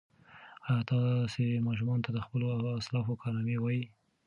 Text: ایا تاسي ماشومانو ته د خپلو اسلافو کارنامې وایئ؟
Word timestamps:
ایا 0.67 0.81
تاسي 0.91 1.45
ماشومانو 1.67 2.05
ته 2.05 2.11
د 2.13 2.19
خپلو 2.25 2.47
اسلافو 2.81 3.19
کارنامې 3.21 3.57
وایئ؟ 3.59 3.81